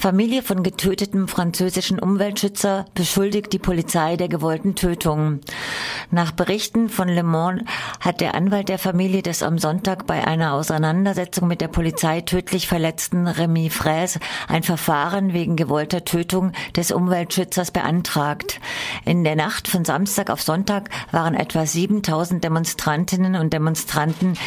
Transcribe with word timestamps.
Familie 0.00 0.42
von 0.42 0.62
getötetem 0.62 1.28
französischen 1.28 1.98
Umweltschützer 1.98 2.86
beschuldigt 2.94 3.52
die 3.52 3.58
Polizei 3.58 4.16
der 4.16 4.28
gewollten 4.28 4.74
Tötung. 4.74 5.40
Nach 6.10 6.32
Berichten 6.32 6.88
von 6.88 7.06
Le 7.06 7.22
Monde 7.22 7.66
hat 8.00 8.22
der 8.22 8.34
Anwalt 8.34 8.70
der 8.70 8.78
Familie 8.78 9.20
des 9.20 9.42
am 9.42 9.58
Sonntag 9.58 10.06
bei 10.06 10.26
einer 10.26 10.54
Auseinandersetzung 10.54 11.48
mit 11.48 11.60
der 11.60 11.68
Polizei 11.68 12.22
tödlich 12.22 12.66
verletzten 12.66 13.26
Remy 13.26 13.68
Fraise 13.68 14.20
ein 14.48 14.62
Verfahren 14.62 15.34
wegen 15.34 15.54
gewollter 15.54 16.02
Tötung 16.02 16.52
des 16.74 16.92
Umweltschützers 16.92 17.70
beantragt. 17.70 18.58
In 19.04 19.22
der 19.22 19.36
Nacht 19.36 19.68
von 19.68 19.84
Samstag 19.84 20.30
auf 20.30 20.40
Sonntag 20.40 20.88
waren 21.12 21.34
etwa 21.34 21.66
7000 21.66 22.42
Demonstrantinnen 22.42 23.34
und 23.34 23.52
Demonstranten 23.52 24.38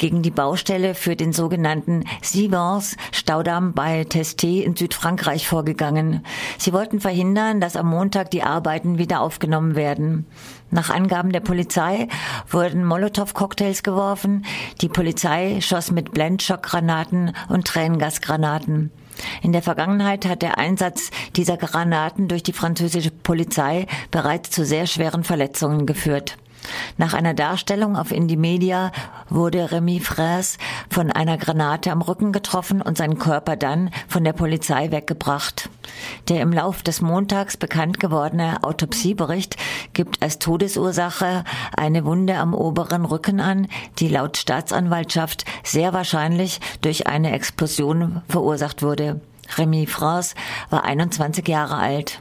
gegen 0.00 0.22
die 0.22 0.30
Baustelle 0.30 0.94
für 0.94 1.14
den 1.14 1.34
sogenannten 1.34 2.04
Sivans 2.22 2.96
Staudamm 3.12 3.74
bei 3.74 4.00
Testé 4.04 4.62
in 4.62 4.74
Südfrankreich 4.74 5.46
vorgegangen. 5.46 6.24
Sie 6.56 6.72
wollten 6.72 7.00
verhindern, 7.00 7.60
dass 7.60 7.76
am 7.76 7.88
Montag 7.90 8.30
die 8.30 8.42
Arbeiten 8.42 8.96
wieder 8.96 9.20
aufgenommen 9.20 9.76
werden. 9.76 10.24
Nach 10.70 10.88
Angaben 10.88 11.32
der 11.32 11.40
Polizei 11.40 12.08
wurden 12.48 12.82
Molotow-Cocktails 12.86 13.82
geworfen. 13.82 14.46
Die 14.80 14.88
Polizei 14.88 15.60
schoss 15.60 15.90
mit 15.90 16.12
Blendschockgranaten 16.12 17.36
und 17.50 17.66
Tränengasgranaten. 17.66 18.90
In 19.42 19.52
der 19.52 19.60
Vergangenheit 19.60 20.24
hat 20.24 20.40
der 20.40 20.56
Einsatz 20.56 21.10
dieser 21.36 21.58
Granaten 21.58 22.26
durch 22.26 22.42
die 22.42 22.54
französische 22.54 23.10
Polizei 23.10 23.86
bereits 24.10 24.50
zu 24.50 24.64
sehr 24.64 24.86
schweren 24.86 25.24
Verletzungen 25.24 25.84
geführt. 25.84 26.38
Nach 26.96 27.14
einer 27.14 27.34
Darstellung 27.34 27.96
auf 27.96 28.12
Indie 28.12 28.36
Media 28.36 28.92
wurde 29.28 29.72
Remy 29.72 30.00
Fraisse 30.00 30.58
von 30.88 31.10
einer 31.10 31.38
Granate 31.38 31.90
am 31.92 32.02
Rücken 32.02 32.32
getroffen 32.32 32.82
und 32.82 32.98
sein 32.98 33.18
Körper 33.18 33.56
dann 33.56 33.90
von 34.08 34.24
der 34.24 34.32
Polizei 34.32 34.90
weggebracht. 34.90 35.70
Der 36.28 36.40
im 36.40 36.52
Lauf 36.52 36.82
des 36.82 37.00
Montags 37.00 37.56
bekannt 37.56 38.00
gewordene 38.00 38.62
Autopsiebericht 38.62 39.56
gibt 39.92 40.22
als 40.22 40.38
Todesursache 40.38 41.44
eine 41.76 42.04
Wunde 42.04 42.36
am 42.36 42.54
oberen 42.54 43.04
Rücken 43.04 43.40
an, 43.40 43.66
die 43.98 44.08
laut 44.08 44.36
Staatsanwaltschaft 44.36 45.44
sehr 45.64 45.92
wahrscheinlich 45.92 46.60
durch 46.80 47.06
eine 47.06 47.32
Explosion 47.32 48.22
verursacht 48.28 48.82
wurde. 48.82 49.20
Remy 49.56 49.86
France 49.86 50.34
war 50.70 50.84
21 50.84 51.46
Jahre 51.48 51.76
alt 51.76 52.20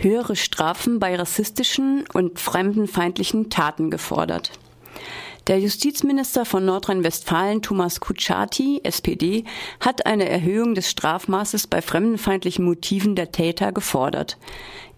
höhere 0.00 0.36
Strafen 0.36 0.98
bei 0.98 1.14
rassistischen 1.16 2.04
und 2.12 2.38
fremdenfeindlichen 2.38 3.50
Taten 3.50 3.90
gefordert. 3.90 4.52
Der 5.48 5.58
Justizminister 5.58 6.44
von 6.44 6.64
Nordrhein-Westfalen, 6.64 7.62
Thomas 7.62 7.98
Kutschaty, 7.98 8.80
SPD, 8.84 9.42
hat 9.80 10.06
eine 10.06 10.28
Erhöhung 10.28 10.76
des 10.76 10.88
Strafmaßes 10.88 11.66
bei 11.66 11.82
fremdenfeindlichen 11.82 12.64
Motiven 12.64 13.16
der 13.16 13.32
Täter 13.32 13.72
gefordert. 13.72 14.38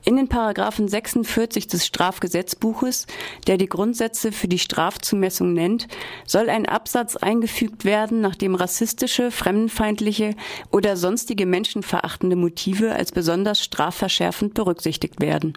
In 0.04 0.16
den 0.16 0.28
Paragraphen 0.28 0.86
46 0.86 1.66
des 1.66 1.86
Strafgesetzbuches, 1.86 3.06
der 3.46 3.56
die 3.56 3.70
Grundsätze 3.70 4.32
für 4.32 4.46
die 4.48 4.58
Strafzumessung 4.58 5.54
nennt, 5.54 5.88
soll 6.26 6.50
ein 6.50 6.66
Absatz 6.66 7.16
eingefügt 7.16 7.86
werden, 7.86 8.20
nachdem 8.20 8.54
rassistische, 8.54 9.30
fremdenfeindliche 9.30 10.34
oder 10.70 10.98
sonstige 10.98 11.46
menschenverachtende 11.46 12.36
Motive 12.36 12.94
als 12.94 13.12
besonders 13.12 13.64
strafverschärfend 13.64 14.52
berücksichtigt 14.52 15.22
werden. 15.22 15.54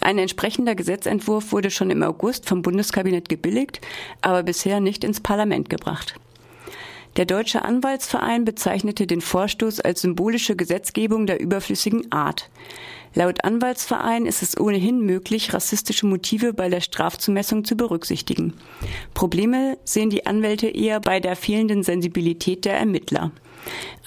Ein 0.00 0.18
entsprechender 0.18 0.74
Gesetzentwurf 0.74 1.52
wurde 1.52 1.70
schon 1.70 1.90
im 1.90 2.02
August 2.02 2.48
vom 2.48 2.62
Bundeskabinett 2.62 3.28
gebilligt, 3.28 3.80
aber 4.22 4.42
bisher 4.42 4.80
nicht 4.80 5.04
ins 5.04 5.20
Parlament 5.20 5.70
gebracht. 5.70 6.14
Der 7.16 7.24
Deutsche 7.24 7.64
Anwaltsverein 7.64 8.44
bezeichnete 8.44 9.06
den 9.06 9.20
Vorstoß 9.20 9.80
als 9.80 10.02
symbolische 10.02 10.54
Gesetzgebung 10.54 11.26
der 11.26 11.40
überflüssigen 11.40 12.12
Art. 12.12 12.50
Laut 13.14 13.42
Anwaltsverein 13.44 14.24
ist 14.24 14.42
es 14.42 14.58
ohnehin 14.58 15.00
möglich, 15.04 15.52
rassistische 15.52 16.06
Motive 16.06 16.52
bei 16.52 16.68
der 16.68 16.80
Strafzumessung 16.80 17.64
zu 17.64 17.76
berücksichtigen. 17.76 18.54
Probleme 19.14 19.76
sehen 19.84 20.10
die 20.10 20.26
Anwälte 20.26 20.68
eher 20.68 21.00
bei 21.00 21.18
der 21.18 21.34
fehlenden 21.34 21.82
Sensibilität 21.82 22.64
der 22.64 22.78
Ermittler. 22.78 23.32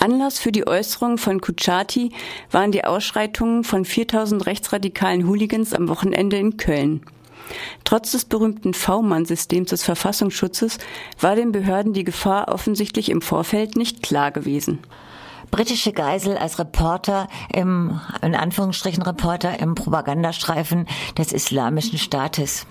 Anlass 0.04 0.38
für 0.38 0.52
die 0.52 0.68
Äußerung 0.68 1.18
von 1.18 1.40
Kuchati 1.40 2.12
waren 2.52 2.74
die 2.74 2.84
Ausschreitungen 2.84 3.64
von 3.64 3.86
4000 3.86 4.46
rechtsradikalen 4.46 5.26
Hooligans 5.30 5.74
am 5.74 5.88
Wochenende 5.88 6.36
in 6.38 6.58
Köln. 6.58 7.06
Trotz 7.86 8.12
des 8.12 8.26
berühmten 8.26 8.74
V-Mann-Systems 8.74 9.70
des 9.70 9.84
Verfassungsschutzes 9.84 10.78
war 11.22 11.38
den 11.38 11.54
Behörden 11.54 11.94
die 11.94 12.04
Gefahr 12.04 12.50
offensichtlich 12.50 13.10
im 13.10 13.22
Vorfeld 13.22 13.78
nicht 13.78 14.04
klar 14.04 14.32
gewesen 14.32 14.80
britische 15.52 15.94
Geisel 15.94 16.36
als 16.36 16.58
Reporter 16.58 17.28
im, 17.54 18.02
in 18.24 18.34
Anführungsstrichen 18.34 19.04
Reporter 19.04 19.60
im 19.60 19.76
Propagandastreifen 19.76 20.88
des 21.16 21.32
Islamischen 21.32 22.00
Staates. 22.00 22.66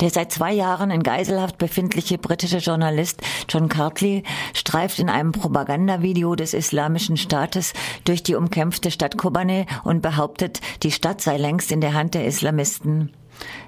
Der 0.00 0.10
seit 0.10 0.32
zwei 0.32 0.52
Jahren 0.52 0.90
in 0.90 1.02
Geiselhaft 1.02 1.58
befindliche 1.58 2.18
britische 2.18 2.58
Journalist 2.58 3.22
John 3.48 3.68
Cartley 3.68 4.22
streift 4.54 4.98
in 4.98 5.08
einem 5.08 5.32
Propagandavideo 5.32 6.34
des 6.34 6.54
Islamischen 6.54 7.16
Staates 7.16 7.72
durch 8.04 8.22
die 8.22 8.34
umkämpfte 8.34 8.90
Stadt 8.90 9.18
Kobane 9.18 9.66
und 9.84 10.02
behauptet, 10.02 10.60
die 10.82 10.92
Stadt 10.92 11.20
sei 11.20 11.36
längst 11.36 11.72
in 11.72 11.80
der 11.80 11.94
Hand 11.94 12.14
der 12.14 12.24
Islamisten. 12.24 13.12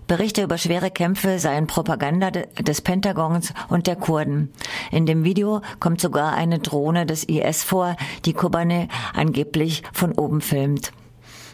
Berichte 0.06 0.42
über 0.42 0.58
schwere 0.58 0.90
Kämpfe 0.90 1.38
seien 1.38 1.66
Propaganda 1.66 2.30
des 2.30 2.80
Pentagons 2.82 3.54
und 3.68 3.86
der 3.86 3.96
Kurden. 3.96 4.52
In 4.90 5.06
dem 5.06 5.24
Video 5.24 5.62
kommt 5.80 6.00
sogar 6.00 6.34
eine 6.34 6.58
Drohne 6.58 7.06
des 7.06 7.24
IS 7.24 7.62
vor, 7.62 7.96
die 8.24 8.34
Kobane 8.34 8.88
angeblich 9.14 9.82
von 9.92 10.12
oben 10.12 10.40
filmt. 10.40 10.92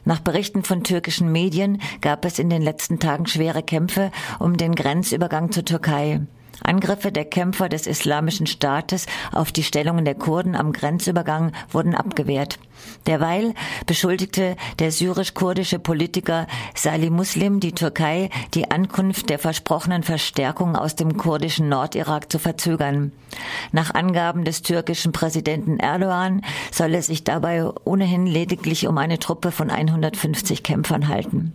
Nach 0.08 0.20
Berichten 0.20 0.62
von 0.62 0.84
türkischen 0.84 1.30
Medien 1.32 1.82
gab 2.00 2.24
es 2.24 2.38
in 2.38 2.48
den 2.48 2.62
letzten 2.62 2.98
Tagen 2.98 3.26
schwere 3.26 3.62
Kämpfe 3.62 4.10
um 4.38 4.56
den 4.56 4.74
Grenzübergang 4.74 5.52
zur 5.52 5.66
Türkei. 5.66 6.22
Angriffe 6.62 7.12
der 7.12 7.24
Kämpfer 7.24 7.68
des 7.68 7.86
Islamischen 7.86 8.46
Staates 8.46 9.06
auf 9.32 9.52
die 9.52 9.62
Stellungen 9.62 10.04
der 10.04 10.14
Kurden 10.14 10.54
am 10.54 10.72
Grenzübergang 10.72 11.52
wurden 11.70 11.94
abgewehrt. 11.94 12.58
Derweil 13.06 13.54
beschuldigte 13.86 14.56
der 14.78 14.92
syrisch-kurdische 14.92 15.78
Politiker 15.78 16.46
Salih 16.74 17.10
Muslim 17.10 17.60
die 17.60 17.72
Türkei, 17.72 18.30
die 18.54 18.70
Ankunft 18.70 19.30
der 19.30 19.38
versprochenen 19.38 20.02
Verstärkung 20.02 20.76
aus 20.76 20.94
dem 20.94 21.16
kurdischen 21.16 21.68
Nordirak 21.68 22.30
zu 22.30 22.38
verzögern. 22.38 23.12
Nach 23.72 23.94
Angaben 23.94 24.44
des 24.44 24.62
türkischen 24.62 25.12
Präsidenten 25.12 25.78
Erdogan 25.78 26.42
soll 26.70 26.94
es 26.94 27.06
sich 27.06 27.24
dabei 27.24 27.68
ohnehin 27.84 28.26
lediglich 28.26 28.86
um 28.86 28.98
eine 28.98 29.18
Truppe 29.18 29.50
von 29.50 29.70
150 29.70 30.62
Kämpfern 30.62 31.08
halten. 31.08 31.54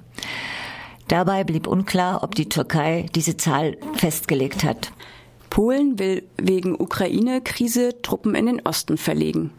Dabei 1.14 1.44
blieb 1.44 1.68
unklar, 1.68 2.24
ob 2.24 2.34
die 2.34 2.50
Türkei 2.50 3.06
diese 3.14 3.38
Zahl 3.38 3.78
festgelegt 3.94 4.64
hat. 4.64 4.92
Polen 5.52 6.00
will 6.00 6.28
wegen 6.38 6.74
Ukraine-Krise 6.74 8.02
Truppen 8.02 8.34
in 8.34 8.48
den 8.48 8.66
Osten 8.66 8.98
verlegen. 8.98 9.52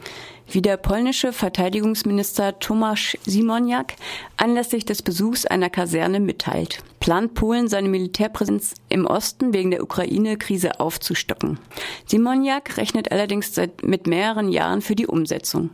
Wie 0.51 0.63
der 0.63 0.77
polnische 0.77 1.33
Verteidigungsminister 1.33 2.59
Tomasz 2.59 3.17
Simoniak 3.25 3.95
anlässlich 4.37 4.85
des 4.85 5.03
Besuchs 5.03 5.47
einer 5.47 5.71
Kaserne 5.71 6.19
mitteilt, 6.19 6.83
plant 6.99 7.35
Polen 7.35 7.69
seine 7.69 7.89
Militärpräsenz 7.89 8.75
im 8.89 9.07
Osten 9.07 9.53
wegen 9.53 9.71
der 9.71 9.85
Ukraine-Krise 9.85 10.81
aufzustocken. 10.81 11.61
Simoniak 12.07 12.79
rechnet 12.79 13.13
allerdings 13.13 13.55
seit 13.55 13.85
mit 13.85 14.09
mehreren 14.09 14.49
Jahren 14.49 14.83
für 14.83 14.97
die 14.97 15.07
Umsetzung. 15.07 15.71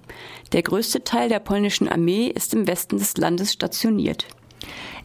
Der 0.53 0.61
größte 0.61 1.05
Teil 1.05 1.31
der 1.31 1.41
polnischen 1.41 1.89
Armee 1.89 2.27
ist 2.27 2.53
im 2.53 2.67
Westen 2.67 2.99
des 2.99 3.17
Landes 3.17 3.55
stationiert. 3.55 4.27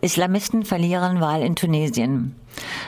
Islamisten 0.01 0.65
verlieren 0.65 1.21
Wahl 1.21 1.41
in 1.41 1.55
Tunesien. 1.55 2.35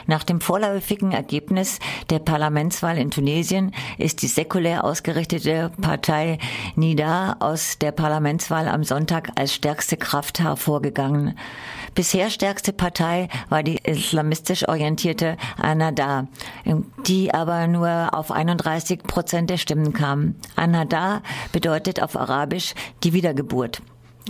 Nach 0.06 0.24
dem 0.24 0.40
vorläufigen 0.40 1.12
Ergebnis 1.12 1.80
der 2.10 2.20
Parlamentswahl 2.20 2.98
in 2.98 3.12
Tunesien 3.12 3.74
ist 3.98 4.22
die 4.22 4.28
säkulär 4.28 4.84
ausgerichtete 4.84 5.72
Partei 5.82 6.38
Nida 6.76 7.36
aus 7.40 7.78
der 7.80 7.92
Parlamentswahl 7.92 8.68
am 8.68 8.84
Sonntag 8.84 9.32
als 9.36 9.54
stärkste 9.54 9.98
Kraft 9.98 10.40
hervorgegangen. 10.40 11.38
Bisher 11.96 12.30
stärkste 12.30 12.74
Partei 12.74 13.28
war 13.50 13.64
die 13.64 13.80
islamistisch 13.84 14.68
orientierte 14.68 15.38
Anada, 15.58 16.28
die 17.06 17.34
aber 17.34 17.68
nur 17.68 18.14
auf 18.14 18.32
31 18.32 19.04
Prozent 19.04 19.50
der 19.50 19.58
Stimmen 19.58 19.94
kam. 19.94 20.36
Anada 20.56 21.22
bedeutet 21.52 22.02
auf 22.02 22.16
Arabisch 22.16 22.74
die 23.04 23.14
Wiedergeburt. 23.14 23.82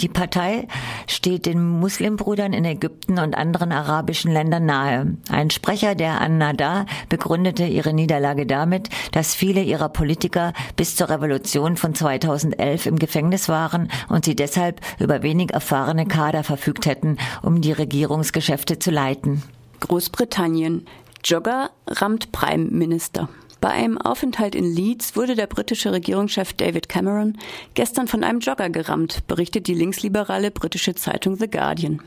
Die 0.02 0.10
Partei 0.10 0.68
steht 1.08 1.48
den 1.48 1.68
Muslimbrüdern 1.68 2.54
in 2.54 2.66
Ägypten 2.66 3.18
und 3.18 3.36
anderen 3.36 3.72
arabischen 3.72 4.32
Ländern 4.32 4.66
nahe. 4.66 5.18
Ein 5.30 5.50
Sprecher 5.50 5.96
der 5.96 6.22
An-Nada 6.22 6.86
begründete 7.10 7.66
ihre 7.66 7.94
Niederlage 7.94 8.46
damit, 8.46 8.90
dass 9.12 9.34
viele 9.34 9.64
ihrer 9.64 9.90
Politiker 9.90 10.54
bis 10.76 10.96
zur 10.96 11.10
Revolution 11.10 11.78
von 11.78 11.96
2011 11.96 12.86
im 12.86 13.00
Gefängnis 13.00 13.50
waren 13.50 13.90
und 14.08 14.26
sie 14.26 14.36
deshalb 14.36 14.82
über 15.00 15.24
wenig 15.24 15.52
erfahrene 15.52 16.06
Kader 16.06 16.44
verfügt 16.44 16.86
hätten, 16.86 17.18
um 17.42 17.62
die 17.62 17.72
Regierungsgeschäfte 17.72 18.78
zu 18.78 18.92
leiten. 18.92 19.42
Großbritannien. 19.80 20.86
Jogger 21.24 21.72
rammt 21.88 22.32
Prime-Minister. 22.32 23.30
Bei 23.68 23.74
einem 23.74 23.98
Aufenthalt 23.98 24.56
in 24.56 24.64
Leeds 24.64 25.18
wurde 25.18 25.36
der 25.36 25.46
britische 25.46 25.92
Regierungschef 25.92 26.54
David 26.54 26.88
Cameron 26.88 27.38
gestern 27.74 28.08
von 28.08 28.24
einem 28.24 28.40
Jogger 28.40 28.70
gerammt, 28.70 29.28
berichtet 29.28 29.68
die 29.68 29.74
linksliberale 29.74 30.52
britische 30.52 30.96
Zeitung 30.96 31.36
The 31.36 31.50
Guardian. 31.50 32.02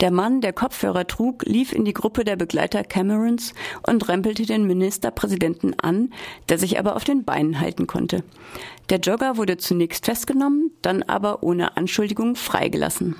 Der 0.00 0.12
Mann, 0.12 0.40
der 0.40 0.52
Kopfhörer 0.52 1.08
trug, 1.08 1.44
lief 1.46 1.72
in 1.72 1.84
die 1.84 1.94
Gruppe 1.94 2.22
der 2.22 2.36
Begleiter 2.36 2.84
Camerons 2.84 3.54
und 3.84 4.08
rempelte 4.08 4.46
den 4.46 4.68
Ministerpräsidenten 4.68 5.74
an, 5.80 6.12
der 6.48 6.58
sich 6.58 6.78
aber 6.78 6.94
auf 6.94 7.02
den 7.02 7.24
Beinen 7.24 7.58
halten 7.58 7.88
konnte. 7.88 8.22
Der 8.88 9.00
Jogger 9.00 9.36
wurde 9.36 9.56
zunächst 9.56 10.04
festgenommen, 10.04 10.70
dann 10.80 11.02
aber 11.02 11.42
ohne 11.42 11.76
Anschuldigung 11.76 12.36
freigelassen. 12.36 13.16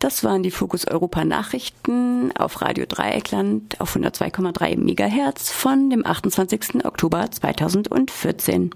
Das 0.00 0.24
waren 0.24 0.42
die 0.42 0.50
Fokus 0.50 0.88
Europa 0.88 1.26
Nachrichten 1.26 2.32
auf 2.34 2.62
Radio 2.62 2.86
Dreieckland 2.88 3.78
auf 3.82 3.94
102,3 3.94 4.78
Megahertz 4.78 5.50
von 5.50 5.90
dem 5.90 6.06
28. 6.06 6.86
Oktober 6.86 7.30
2014. 7.30 8.70